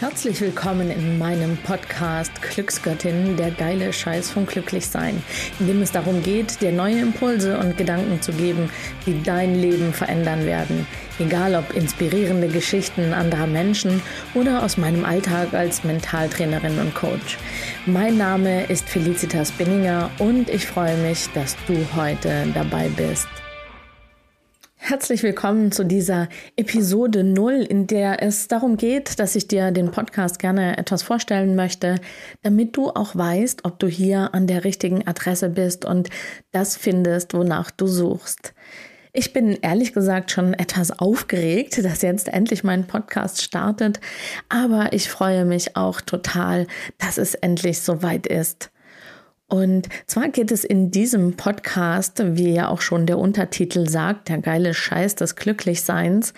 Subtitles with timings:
[0.00, 5.22] Herzlich willkommen in meinem Podcast Glücksgöttin, der geile Scheiß vom Glücklichsein,
[5.58, 8.70] in dem es darum geht, dir neue Impulse und Gedanken zu geben,
[9.04, 10.86] die dein Leben verändern werden.
[11.18, 14.00] Egal ob inspirierende Geschichten anderer Menschen
[14.32, 17.36] oder aus meinem Alltag als Mentaltrainerin und Coach.
[17.84, 23.28] Mein Name ist Felicitas Binninger und ich freue mich, dass du heute dabei bist.
[24.90, 29.92] Herzlich willkommen zu dieser Episode 0, in der es darum geht, dass ich dir den
[29.92, 31.94] Podcast gerne etwas vorstellen möchte,
[32.42, 36.10] damit du auch weißt, ob du hier an der richtigen Adresse bist und
[36.50, 38.52] das findest, wonach du suchst.
[39.12, 44.00] Ich bin ehrlich gesagt schon etwas aufgeregt, dass jetzt endlich mein Podcast startet,
[44.48, 46.66] aber ich freue mich auch total,
[46.98, 48.72] dass es endlich soweit ist.
[49.50, 54.38] Und zwar geht es in diesem Podcast, wie ja auch schon der Untertitel sagt, der
[54.38, 56.34] geile Scheiß des Glücklichseins,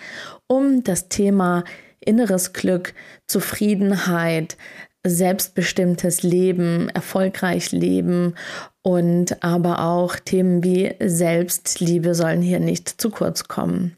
[0.47, 1.63] um das Thema
[1.99, 2.95] inneres Glück,
[3.27, 4.57] Zufriedenheit,
[5.05, 8.33] selbstbestimmtes Leben, erfolgreich leben
[8.81, 13.95] und aber auch Themen wie Selbstliebe sollen hier nicht zu kurz kommen.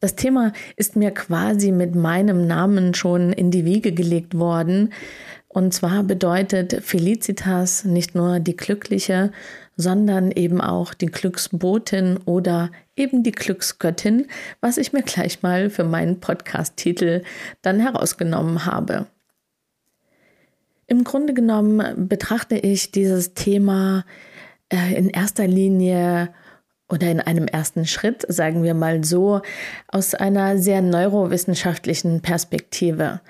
[0.00, 4.92] Das Thema ist mir quasi mit meinem Namen schon in die Wiege gelegt worden.
[5.56, 9.32] Und zwar bedeutet Felicitas nicht nur die Glückliche,
[9.74, 14.26] sondern eben auch die Glücksbotin oder eben die Glücksgöttin,
[14.60, 17.22] was ich mir gleich mal für meinen Podcast-Titel
[17.62, 19.06] dann herausgenommen habe.
[20.88, 24.04] Im Grunde genommen betrachte ich dieses Thema
[24.68, 26.34] äh, in erster Linie
[26.90, 29.40] oder in einem ersten Schritt, sagen wir mal so,
[29.88, 33.22] aus einer sehr neurowissenschaftlichen Perspektive.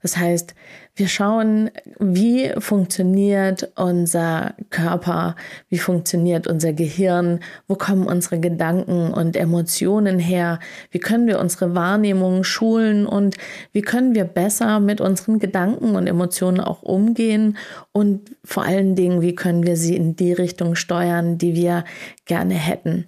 [0.00, 0.54] Das heißt,
[0.94, 5.34] wir schauen, wie funktioniert unser Körper,
[5.68, 10.60] wie funktioniert unser Gehirn, wo kommen unsere Gedanken und Emotionen her,
[10.92, 13.36] wie können wir unsere Wahrnehmung schulen und
[13.72, 17.56] wie können wir besser mit unseren Gedanken und Emotionen auch umgehen
[17.90, 21.84] und vor allen Dingen, wie können wir sie in die Richtung steuern, die wir
[22.24, 23.06] gerne hätten.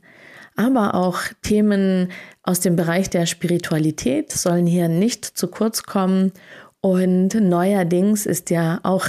[0.56, 2.08] Aber auch Themen
[2.42, 6.32] aus dem Bereich der Spiritualität sollen hier nicht zu kurz kommen
[6.82, 9.06] und neuerdings ist ja auch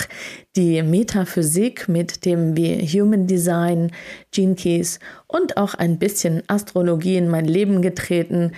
[0.58, 3.92] die Metaphysik mit dem wie Human Design,
[4.32, 8.52] Gene Keys und auch ein bisschen Astrologie in mein Leben getreten.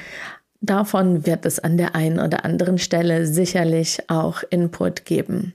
[0.62, 5.53] Davon wird es an der einen oder anderen Stelle sicherlich auch Input geben.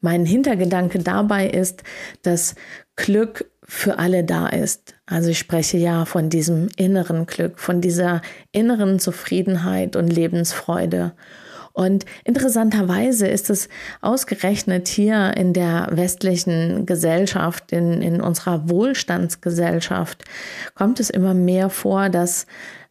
[0.00, 1.84] Mein Hintergedanke dabei ist,
[2.22, 2.56] dass
[2.96, 4.96] Glück für alle da ist.
[5.06, 8.20] Also ich spreche ja von diesem inneren Glück, von dieser
[8.50, 11.12] inneren Zufriedenheit und Lebensfreude.
[11.74, 13.68] Und interessanterweise ist es
[14.00, 20.24] ausgerechnet hier in der westlichen Gesellschaft, in, in unserer Wohlstandsgesellschaft,
[20.76, 22.46] kommt es immer mehr vor, dass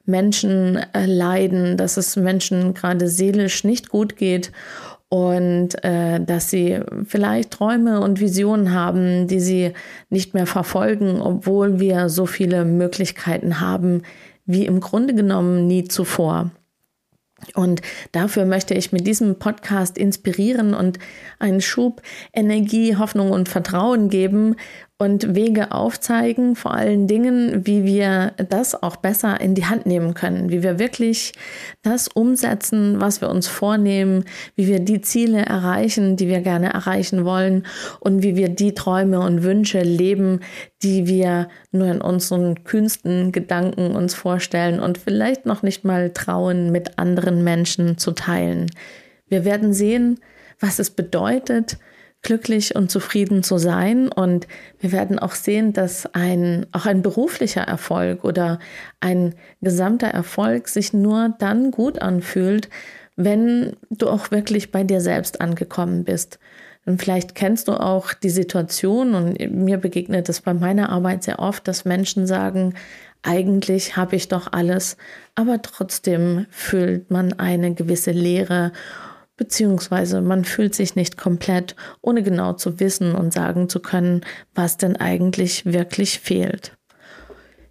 [0.05, 4.51] Menschen äh, leiden, dass es Menschen gerade seelisch nicht gut geht
[5.07, 9.71] und äh, dass sie vielleicht Träume und Visionen haben, die sie
[10.09, 14.01] nicht mehr verfolgen, obwohl wir so viele Möglichkeiten haben
[14.45, 16.51] wie im Grunde genommen nie zuvor.
[17.55, 17.81] Und
[18.11, 20.99] dafür möchte ich mit diesem Podcast inspirieren und
[21.39, 22.01] einen Schub
[22.33, 24.55] Energie, Hoffnung und Vertrauen geben
[25.03, 30.13] und Wege aufzeigen, vor allen Dingen, wie wir das auch besser in die Hand nehmen
[30.13, 31.33] können, wie wir wirklich
[31.81, 34.23] das umsetzen, was wir uns vornehmen,
[34.55, 37.65] wie wir die Ziele erreichen, die wir gerne erreichen wollen
[37.99, 40.39] und wie wir die Träume und Wünsche leben,
[40.81, 46.71] die wir nur in unseren kühnsten Gedanken uns vorstellen und vielleicht noch nicht mal trauen,
[46.71, 48.71] mit anderen Menschen zu teilen.
[49.27, 50.21] Wir werden sehen,
[50.61, 51.77] was es bedeutet,
[52.23, 54.09] glücklich und zufrieden zu sein.
[54.09, 54.47] Und
[54.79, 58.59] wir werden auch sehen, dass ein, auch ein beruflicher Erfolg oder
[59.01, 62.69] ein gesamter Erfolg sich nur dann gut anfühlt,
[63.15, 66.39] wenn du auch wirklich bei dir selbst angekommen bist.
[66.85, 71.39] Und vielleicht kennst du auch die Situation und mir begegnet es bei meiner Arbeit sehr
[71.39, 72.73] oft, dass Menschen sagen,
[73.21, 74.97] eigentlich habe ich doch alles,
[75.35, 78.73] aber trotzdem fühlt man eine gewisse Leere
[79.37, 84.21] beziehungsweise man fühlt sich nicht komplett, ohne genau zu wissen und sagen zu können,
[84.53, 86.77] was denn eigentlich wirklich fehlt.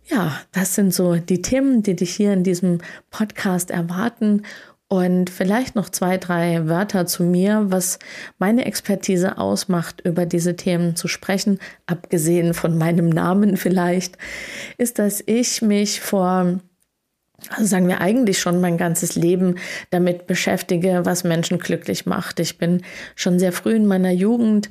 [0.04, 2.78] Ja, das sind so die Themen, die dich hier in diesem
[3.10, 4.42] Podcast erwarten.
[4.88, 7.98] Und vielleicht noch zwei, drei Wörter zu mir, was
[8.38, 14.18] meine Expertise ausmacht, über diese Themen zu sprechen, abgesehen von meinem Namen vielleicht,
[14.76, 16.60] ist, dass ich mich vor
[17.50, 19.56] also sagen wir eigentlich schon mein ganzes Leben
[19.90, 22.40] damit beschäftige, was Menschen glücklich macht.
[22.40, 22.82] Ich bin
[23.14, 24.70] schon sehr früh in meiner Jugend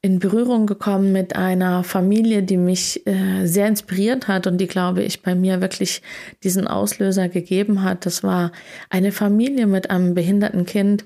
[0.00, 5.02] in Berührung gekommen mit einer Familie, die mich äh, sehr inspiriert hat und die, glaube
[5.02, 6.02] ich, bei mir wirklich
[6.44, 8.06] diesen Auslöser gegeben hat.
[8.06, 8.52] Das war
[8.90, 11.04] eine Familie mit einem behinderten Kind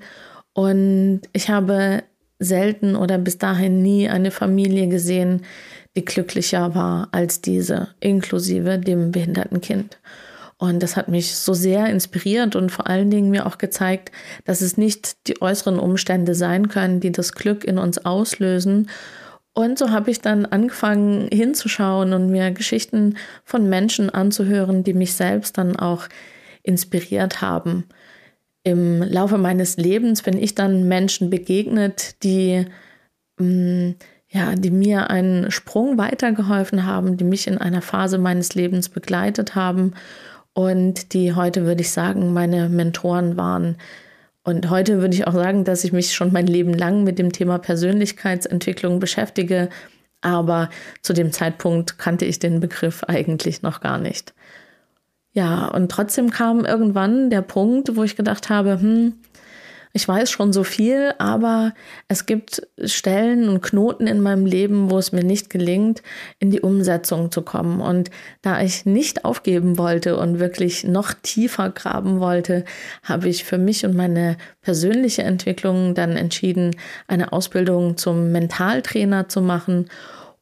[0.53, 2.03] Und ich habe
[2.39, 5.41] selten oder bis dahin nie eine Familie gesehen,
[5.95, 9.99] die glücklicher war als diese, inklusive dem behinderten Kind.
[10.63, 14.13] Und das hat mich so sehr inspiriert und vor allen Dingen mir auch gezeigt,
[14.45, 18.89] dass es nicht die äußeren Umstände sein können, die das Glück in uns auslösen.
[19.51, 25.15] Und so habe ich dann angefangen hinzuschauen und mir Geschichten von Menschen anzuhören, die mich
[25.15, 26.07] selbst dann auch
[26.61, 27.83] inspiriert haben.
[28.63, 32.67] Im Laufe meines Lebens bin ich dann Menschen begegnet, die
[33.37, 33.95] mh, mm,
[34.29, 39.55] ja, die mir einen Sprung weitergeholfen haben, die mich in einer Phase meines Lebens begleitet
[39.55, 39.93] haben
[40.53, 43.77] und die heute, würde ich sagen, meine Mentoren waren.
[44.43, 47.31] Und heute würde ich auch sagen, dass ich mich schon mein Leben lang mit dem
[47.31, 49.69] Thema Persönlichkeitsentwicklung beschäftige,
[50.21, 50.69] aber
[51.01, 54.33] zu dem Zeitpunkt kannte ich den Begriff eigentlich noch gar nicht.
[55.33, 59.13] Ja, und trotzdem kam irgendwann der Punkt, wo ich gedacht habe, hm,
[59.95, 61.73] ich weiß schon so viel, aber
[62.07, 66.01] es gibt Stellen und Knoten in meinem Leben, wo es mir nicht gelingt,
[66.39, 67.79] in die Umsetzung zu kommen.
[67.79, 68.09] Und
[68.41, 72.65] da ich nicht aufgeben wollte und wirklich noch tiefer graben wollte,
[73.03, 76.75] habe ich für mich und meine persönliche Entwicklung dann entschieden,
[77.07, 79.89] eine Ausbildung zum Mentaltrainer zu machen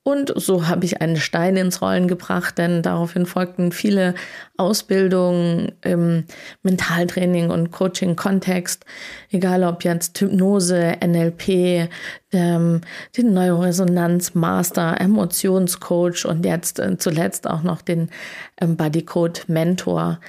[0.03, 4.15] und so habe ich einen Stein ins Rollen gebracht, denn daraufhin folgten viele
[4.57, 6.25] Ausbildungen im
[6.63, 8.83] Mentaltraining und Coaching-Kontext,
[9.30, 11.88] egal ob jetzt Hypnose, NLP,
[12.31, 12.81] ähm,
[13.15, 18.09] den Neuroresonanz-Master, Emotionscoach und jetzt äh, zuletzt auch noch den
[18.59, 20.19] ähm, Bodycode-Mentor.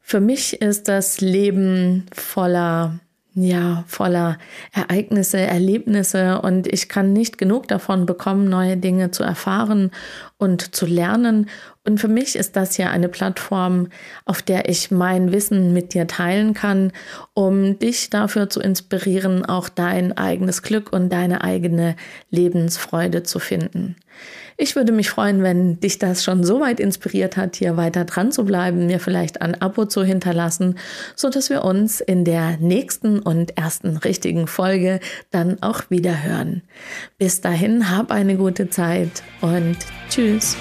[0.00, 3.00] Für mich ist das Leben voller
[3.34, 4.38] ja, voller
[4.72, 9.92] Ereignisse, Erlebnisse und ich kann nicht genug davon bekommen, neue Dinge zu erfahren
[10.36, 11.48] und zu lernen.
[11.84, 13.88] Und für mich ist das ja eine Plattform,
[14.24, 16.92] auf der ich mein Wissen mit dir teilen kann,
[17.32, 21.94] um dich dafür zu inspirieren, auch dein eigenes Glück und deine eigene
[22.30, 23.96] Lebensfreude zu finden.
[24.56, 28.30] Ich würde mich freuen, wenn dich das schon so weit inspiriert hat, hier weiter dran
[28.30, 30.78] zu bleiben, mir vielleicht ein Abo zu hinterlassen,
[31.16, 35.00] so dass wir uns in der nächsten und ersten richtigen Folge
[35.30, 36.62] dann auch wieder hören.
[37.16, 39.78] Bis dahin, hab eine gute Zeit und
[40.10, 40.56] tschüss.